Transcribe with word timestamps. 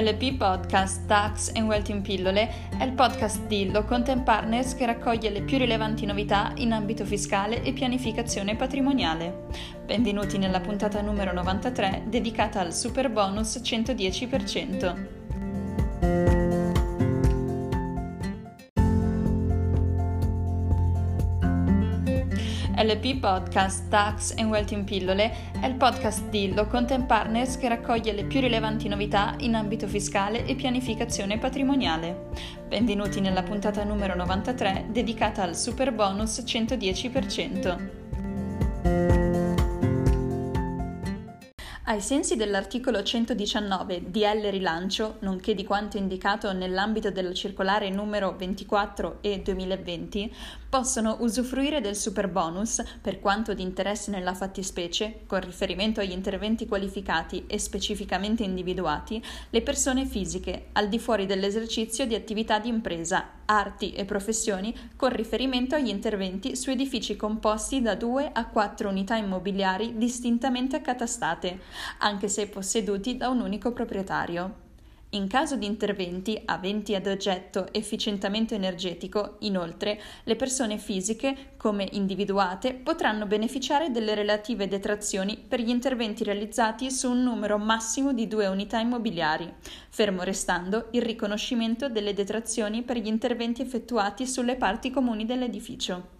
LP 0.00 0.38
Podcast 0.38 1.04
Tax 1.06 1.52
and 1.54 1.66
Wealth 1.66 1.90
in 1.90 2.00
Pillole 2.00 2.70
è 2.78 2.84
il 2.84 2.92
podcast 2.92 3.44
di 3.46 3.70
Locontent 3.70 4.22
Partners 4.22 4.74
che 4.74 4.86
raccoglie 4.86 5.28
le 5.28 5.42
più 5.42 5.58
rilevanti 5.58 6.06
novità 6.06 6.52
in 6.56 6.72
ambito 6.72 7.04
fiscale 7.04 7.62
e 7.62 7.74
pianificazione 7.74 8.56
patrimoniale. 8.56 9.48
Benvenuti 9.84 10.38
nella 10.38 10.60
puntata 10.60 11.02
numero 11.02 11.34
93 11.34 12.04
dedicata 12.06 12.60
al 12.60 12.72
super 12.72 13.10
bonus 13.10 13.60
110%. 13.62 15.19
LP 22.82 23.18
Podcast 23.18 23.90
Tax 23.90 24.32
and 24.38 24.48
Wealth 24.48 24.70
in 24.70 24.84
Pillole 24.84 25.52
è 25.60 25.66
il 25.66 25.74
podcast 25.74 26.30
di 26.30 26.54
Law 26.54 26.66
Content 26.66 27.04
Partners 27.04 27.58
che 27.58 27.68
raccoglie 27.68 28.14
le 28.14 28.24
più 28.24 28.40
rilevanti 28.40 28.88
novità 28.88 29.34
in 29.40 29.54
ambito 29.54 29.86
fiscale 29.86 30.46
e 30.46 30.54
pianificazione 30.54 31.36
patrimoniale. 31.36 32.30
Benvenuti 32.66 33.20
nella 33.20 33.42
puntata 33.42 33.84
numero 33.84 34.14
93 34.14 34.86
dedicata 34.92 35.42
al 35.42 35.56
super 35.56 35.92
bonus 35.92 36.38
110%. 36.38 37.99
Ai 41.90 42.00
sensi 42.00 42.36
dell'articolo 42.36 43.02
119 43.02 44.12
DL 44.12 44.48
Rilancio, 44.48 45.16
nonché 45.22 45.56
di 45.56 45.64
quanto 45.64 45.96
indicato 45.96 46.52
nell'ambito 46.52 47.10
della 47.10 47.32
circolare 47.32 47.90
numero 47.90 48.36
24 48.36 49.18
e 49.22 49.40
2020, 49.42 50.32
possono 50.68 51.16
usufruire 51.18 51.80
del 51.80 51.96
super 51.96 52.28
bonus, 52.28 52.80
per 53.02 53.18
quanto 53.18 53.54
di 53.54 53.62
interesse 53.62 54.12
nella 54.12 54.34
fattispecie, 54.34 55.22
con 55.26 55.40
riferimento 55.40 55.98
agli 55.98 56.12
interventi 56.12 56.68
qualificati 56.68 57.46
e 57.48 57.58
specificamente 57.58 58.44
individuati, 58.44 59.20
le 59.50 59.62
persone 59.62 60.06
fisiche 60.06 60.66
al 60.74 60.88
di 60.88 61.00
fuori 61.00 61.26
dell'esercizio 61.26 62.06
di 62.06 62.14
attività 62.14 62.60
di 62.60 62.68
impresa, 62.68 63.28
arti 63.50 63.92
e 63.92 64.04
professioni 64.04 64.72
con 64.94 65.10
riferimento 65.10 65.74
agli 65.74 65.88
interventi 65.88 66.54
su 66.54 66.70
edifici 66.70 67.16
composti 67.16 67.82
da 67.82 67.96
due 67.96 68.30
a 68.32 68.46
quattro 68.46 68.88
unità 68.88 69.16
immobiliari 69.16 69.98
distintamente 69.98 70.76
accatastate, 70.76 71.58
anche 71.98 72.28
se 72.28 72.46
posseduti 72.46 73.16
da 73.16 73.28
un 73.28 73.40
unico 73.40 73.72
proprietario. 73.72 74.69
In 75.12 75.26
caso 75.26 75.56
di 75.56 75.66
interventi 75.66 76.40
aventi 76.44 76.94
ad 76.94 77.08
oggetto 77.08 77.72
efficientamento 77.72 78.54
energetico, 78.54 79.38
inoltre, 79.40 80.00
le 80.22 80.36
persone 80.36 80.78
fisiche, 80.78 81.54
come 81.56 81.88
individuate, 81.92 82.74
potranno 82.74 83.26
beneficiare 83.26 83.90
delle 83.90 84.14
relative 84.14 84.68
detrazioni 84.68 85.36
per 85.36 85.60
gli 85.60 85.68
interventi 85.68 86.22
realizzati 86.22 86.92
su 86.92 87.10
un 87.10 87.24
numero 87.24 87.58
massimo 87.58 88.12
di 88.12 88.28
due 88.28 88.46
unità 88.46 88.78
immobiliari, 88.78 89.52
fermo 89.88 90.22
restando 90.22 90.86
il 90.92 91.02
riconoscimento 91.02 91.88
delle 91.88 92.14
detrazioni 92.14 92.82
per 92.82 92.96
gli 92.98 93.08
interventi 93.08 93.62
effettuati 93.62 94.28
sulle 94.28 94.54
parti 94.54 94.90
comuni 94.90 95.24
dell'edificio. 95.24 96.19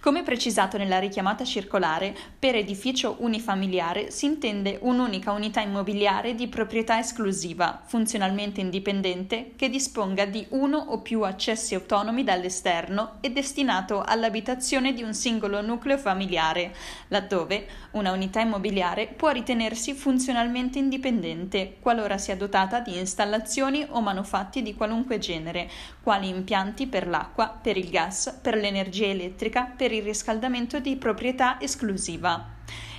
Come 0.00 0.22
precisato 0.22 0.76
nella 0.76 0.98
richiamata 0.98 1.44
circolare, 1.44 2.14
per 2.38 2.54
edificio 2.54 3.16
unifamiliare 3.20 4.10
si 4.10 4.26
intende 4.26 4.78
un'unica 4.82 5.32
unità 5.32 5.62
immobiliare 5.62 6.34
di 6.34 6.46
proprietà 6.48 6.98
esclusiva, 6.98 7.80
funzionalmente 7.86 8.60
indipendente, 8.60 9.52
che 9.56 9.70
disponga 9.70 10.26
di 10.26 10.46
uno 10.50 10.76
o 10.76 11.00
più 11.00 11.22
accessi 11.22 11.74
autonomi 11.74 12.22
dall'esterno 12.22 13.16
e 13.20 13.30
destinato 13.30 14.02
all'abitazione 14.02 14.92
di 14.92 15.02
un 15.02 15.14
singolo 15.14 15.62
nucleo 15.62 15.96
familiare, 15.96 16.74
laddove 17.08 17.66
una 17.92 18.12
unità 18.12 18.40
immobiliare 18.40 19.06
può 19.06 19.30
ritenersi 19.30 19.94
funzionalmente 19.94 20.78
indipendente, 20.78 21.76
qualora 21.80 22.18
sia 22.18 22.36
dotata 22.36 22.80
di 22.80 22.98
installazioni 22.98 23.86
o 23.88 24.02
manufatti 24.02 24.60
di 24.60 24.74
qualunque 24.74 25.18
genere, 25.18 25.70
quali 26.02 26.28
impianti 26.28 26.86
per 26.86 27.06
l'acqua, 27.08 27.48
per 27.48 27.78
il 27.78 27.88
gas, 27.88 28.38
per 28.42 28.56
l'energia 28.56 29.06
elettrica, 29.06 29.53
per 29.62 29.92
il 29.92 30.02
riscaldamento 30.02 30.80
di 30.80 30.96
proprietà 30.96 31.60
esclusiva. 31.60 32.54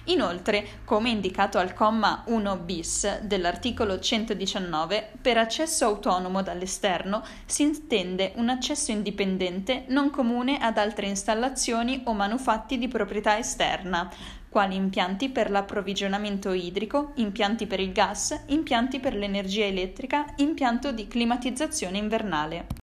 Inoltre, 0.06 0.82
come 0.86 1.10
indicato 1.10 1.58
al 1.58 1.74
comma 1.74 2.24
1 2.28 2.58
bis 2.58 3.22
dell'articolo 3.22 4.00
119, 4.00 5.14
per 5.20 5.38
accesso 5.38 5.86
autonomo 5.86 6.44
dall'esterno 6.44 7.24
si 7.46 7.64
intende 7.64 8.34
un 8.36 8.50
accesso 8.50 8.92
indipendente 8.92 9.86
non 9.88 10.12
comune 10.12 10.60
ad 10.60 10.78
altre 10.78 11.08
installazioni 11.08 12.02
o 12.06 12.14
manufatti 12.14 12.78
di 12.78 12.88
proprietà 12.88 13.38
esterna, 13.38 14.12
quali 14.48 14.76
impianti 14.76 15.30
per 15.30 15.50
l'approvvigionamento 15.50 16.54
idrico, 16.54 17.14
impianti 17.16 17.66
per 17.66 17.80
il 17.80 17.92
gas, 17.92 18.44
impianti 18.48 19.00
per 19.00 19.16
l'energia 19.16 19.66
elettrica, 19.66 20.26
impianto 20.38 20.92
di 20.92 21.08
climatizzazione 21.08 21.98
invernale. 21.98 22.85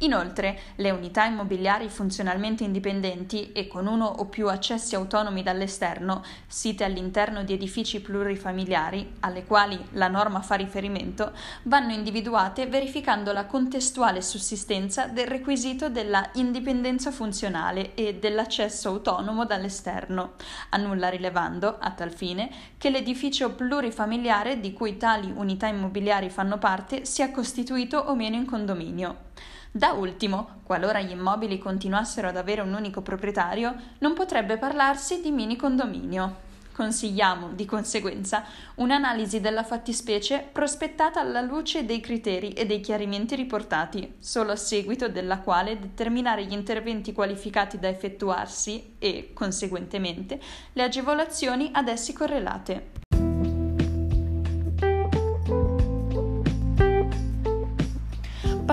Inoltre, 0.00 0.60
le 0.76 0.90
unità 0.90 1.24
immobiliari 1.24 1.88
funzionalmente 1.88 2.64
indipendenti 2.64 3.52
e 3.52 3.66
con 3.66 3.86
uno 3.86 4.04
o 4.04 4.26
più 4.26 4.48
accessi 4.48 4.94
autonomi 4.94 5.42
dall'esterno, 5.42 6.22
site 6.46 6.84
all'interno 6.84 7.44
di 7.44 7.54
edifici 7.54 8.02
plurifamiliari, 8.02 9.14
alle 9.20 9.44
quali 9.44 9.82
la 9.92 10.08
norma 10.08 10.42
fa 10.42 10.56
riferimento, 10.56 11.32
vanno 11.62 11.92
individuate 11.92 12.66
verificando 12.66 13.32
la 13.32 13.46
contestuale 13.46 14.20
sussistenza 14.20 15.06
del 15.06 15.28
requisito 15.28 15.88
della 15.88 16.28
indipendenza 16.34 17.10
funzionale 17.10 17.94
e 17.94 18.16
dell'accesso 18.16 18.88
autonomo 18.90 19.46
dall'esterno, 19.46 20.34
a 20.70 20.76
nulla 20.76 21.08
rilevando, 21.08 21.78
a 21.80 21.90
tal 21.92 22.12
fine, 22.12 22.50
che 22.76 22.90
l'edificio 22.90 23.54
plurifamiliare 23.54 24.60
di 24.60 24.74
cui 24.74 24.98
tali 24.98 25.32
unità 25.34 25.68
immobiliari 25.68 26.28
fanno 26.28 26.58
parte 26.58 27.06
sia 27.06 27.30
costituito 27.30 27.96
o 27.96 28.14
meno 28.14 28.36
in 28.36 28.44
condominio. 28.44 29.25
Da 29.70 29.92
ultimo, 29.92 30.60
qualora 30.62 31.00
gli 31.00 31.10
immobili 31.10 31.58
continuassero 31.58 32.28
ad 32.28 32.36
avere 32.36 32.62
un 32.62 32.72
unico 32.72 33.02
proprietario, 33.02 33.74
non 33.98 34.14
potrebbe 34.14 34.56
parlarsi 34.56 35.20
di 35.20 35.30
mini 35.30 35.56
condominio. 35.56 36.44
Consigliamo, 36.76 37.52
di 37.52 37.64
conseguenza, 37.64 38.44
un'analisi 38.74 39.40
della 39.40 39.64
fattispecie 39.64 40.46
prospettata 40.52 41.20
alla 41.20 41.40
luce 41.40 41.86
dei 41.86 42.00
criteri 42.00 42.50
e 42.50 42.66
dei 42.66 42.80
chiarimenti 42.80 43.34
riportati, 43.34 44.16
solo 44.18 44.52
a 44.52 44.56
seguito 44.56 45.08
della 45.08 45.38
quale 45.38 45.78
determinare 45.78 46.44
gli 46.44 46.52
interventi 46.52 47.14
qualificati 47.14 47.78
da 47.78 47.88
effettuarsi 47.88 48.96
e, 48.98 49.30
conseguentemente, 49.32 50.38
le 50.74 50.82
agevolazioni 50.82 51.70
ad 51.72 51.88
essi 51.88 52.12
correlate. 52.12 52.95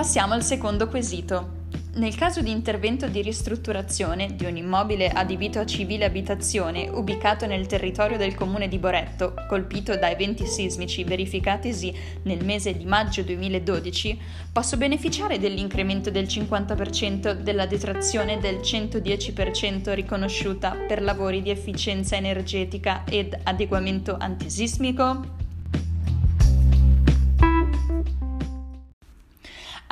Passiamo 0.04 0.34
al 0.34 0.44
secondo 0.44 0.86
quesito. 0.86 1.62
Nel 1.94 2.14
caso 2.14 2.42
di 2.42 2.50
intervento 2.50 3.08
di 3.08 3.22
ristrutturazione 3.22 4.34
di 4.36 4.44
un 4.44 4.58
immobile 4.58 5.08
adibito 5.08 5.60
a 5.60 5.64
civile 5.64 6.04
abitazione 6.04 6.90
ubicato 6.90 7.46
nel 7.46 7.64
territorio 7.64 8.18
del 8.18 8.34
comune 8.34 8.68
di 8.68 8.76
Boretto, 8.76 9.32
colpito 9.48 9.96
da 9.96 10.10
eventi 10.10 10.44
sismici 10.46 11.04
verificatisi 11.04 11.94
nel 12.24 12.44
mese 12.44 12.76
di 12.76 12.84
maggio 12.84 13.22
2012, 13.22 14.20
posso 14.52 14.76
beneficiare 14.76 15.38
dell'incremento 15.38 16.10
del 16.10 16.26
50% 16.26 17.32
della 17.40 17.64
detrazione 17.64 18.38
del 18.38 18.56
110% 18.56 19.94
riconosciuta 19.94 20.76
per 20.86 21.00
lavori 21.00 21.40
di 21.40 21.48
efficienza 21.48 22.14
energetica 22.14 23.04
ed 23.06 23.34
adeguamento 23.42 24.18
antisismico? 24.20 25.43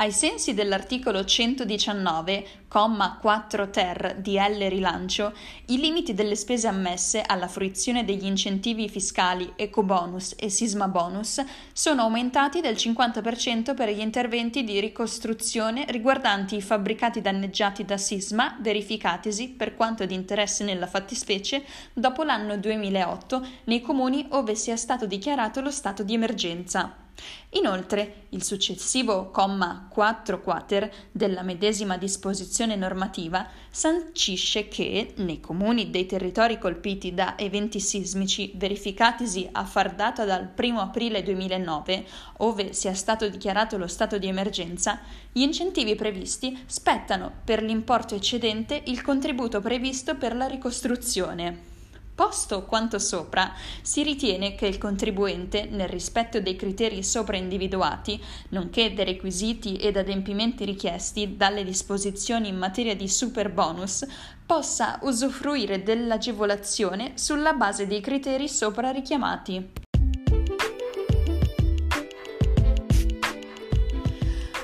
Ai 0.03 0.11
sensi 0.11 0.53
dell'articolo 0.53 1.23
119, 1.23 2.65
comma 2.67 3.17
4 3.21 3.69
ter 3.69 4.17
di 4.19 4.33
L 4.33 4.67
rilancio, 4.67 5.33
i 5.67 5.77
limiti 5.77 6.13
delle 6.13 6.35
spese 6.35 6.67
ammesse 6.67 7.21
alla 7.21 7.47
fruizione 7.47 8.03
degli 8.03 8.25
incentivi 8.25 8.89
fiscali 8.89 9.53
ecobonus 9.55 10.35
e 10.37 10.49
sisma 10.49 10.89
bonus 10.89 11.41
sono 11.71 12.01
aumentati 12.01 12.59
del 12.59 12.75
50% 12.75 13.73
per 13.73 13.91
gli 13.91 14.01
interventi 14.01 14.65
di 14.65 14.81
ricostruzione 14.81 15.85
riguardanti 15.87 16.57
i 16.57 16.61
fabbricati 16.61 17.21
danneggiati 17.21 17.85
da 17.85 17.95
sisma 17.95 18.57
verificatisi 18.59 19.51
per 19.51 19.73
quanto 19.73 20.05
di 20.05 20.15
interesse 20.15 20.65
nella 20.65 20.87
fattispecie 20.87 21.63
dopo 21.93 22.23
l'anno 22.23 22.57
2008 22.57 23.47
nei 23.63 23.79
comuni 23.79 24.25
ove 24.31 24.55
sia 24.55 24.75
stato 24.75 25.05
dichiarato 25.05 25.61
lo 25.61 25.71
stato 25.71 26.03
di 26.03 26.13
emergenza. 26.13 27.02
Inoltre, 27.55 28.25
il 28.29 28.43
successivo 28.43 29.29
comma 29.29 29.87
4 29.89 30.41
quater 30.41 30.91
della 31.11 31.43
medesima 31.43 31.97
disposizione 31.97 32.75
normativa 32.75 33.47
sancisce 33.69 34.67
che, 34.67 35.13
nei 35.17 35.39
comuni 35.39 35.91
dei 35.91 36.07
territori 36.07 36.57
colpiti 36.57 37.13
da 37.13 37.37
eventi 37.37 37.79
sismici 37.79 38.51
verificatisi 38.55 39.47
a 39.51 39.65
far 39.65 39.93
data 39.93 40.25
dal 40.25 40.51
1 40.57 40.79
aprile 40.79 41.21
2009, 41.21 42.05
ove 42.37 42.73
sia 42.73 42.95
stato 42.95 43.29
dichiarato 43.29 43.77
lo 43.77 43.87
stato 43.87 44.17
di 44.17 44.27
emergenza, 44.27 44.99
gli 45.31 45.41
incentivi 45.41 45.95
previsti 45.95 46.63
spettano 46.65 47.31
per 47.43 47.61
l'importo 47.61 48.15
eccedente 48.15 48.81
il 48.85 49.01
contributo 49.03 49.61
previsto 49.61 50.15
per 50.15 50.35
la 50.35 50.47
ricostruzione. 50.47 51.72
Posto 52.23 52.63
quanto 52.63 52.99
sopra, 52.99 53.51
si 53.81 54.01
ritiene 54.01 54.55
che 54.55 54.65
il 54.65 54.77
contribuente, 54.77 55.65
nel 55.69 55.89
rispetto 55.89 56.39
dei 56.39 56.55
criteri 56.55 57.03
sopra 57.03 57.35
individuati, 57.35 58.17
nonché 58.51 58.93
dei 58.93 59.03
requisiti 59.03 59.75
ed 59.75 59.97
adempimenti 59.97 60.63
richiesti 60.63 61.35
dalle 61.35 61.65
disposizioni 61.65 62.47
in 62.47 62.55
materia 62.55 62.95
di 62.95 63.09
super 63.09 63.51
bonus, 63.51 64.05
possa 64.45 64.99
usufruire 65.01 65.83
dell'agevolazione 65.83 67.11
sulla 67.15 67.51
base 67.51 67.87
dei 67.87 67.99
criteri 67.99 68.47
sopra 68.47 68.91
richiamati. 68.91 69.71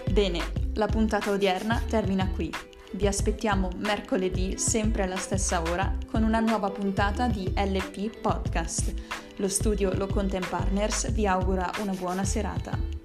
Bene, 0.09 0.51
la 0.75 0.87
puntata 0.87 1.29
odierna 1.29 1.83
termina 1.89 2.25
qui. 2.29 2.68
Vi 2.91 3.05
aspettiamo 3.05 3.69
mercoledì, 3.77 4.57
sempre 4.57 5.03
alla 5.03 5.15
stessa 5.15 5.61
ora, 5.61 5.95
con 6.09 6.23
una 6.23 6.39
nuova 6.39 6.71
puntata 6.71 7.27
di 7.27 7.51
LP 7.55 8.19
Podcast. 8.19 8.93
Lo 9.35 9.47
studio 9.47 9.93
Lo 9.93 10.07
Content 10.07 10.49
Partners 10.49 11.11
vi 11.11 11.27
augura 11.27 11.69
una 11.81 11.93
buona 11.93 12.23
serata. 12.23 12.98